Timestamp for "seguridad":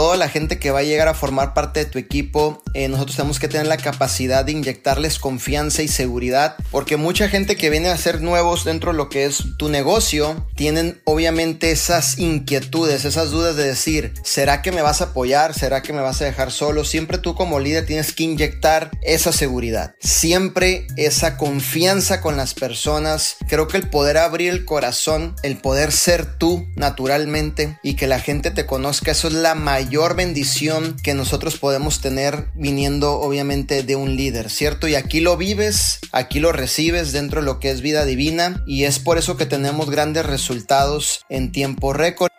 5.88-6.56, 19.32-19.96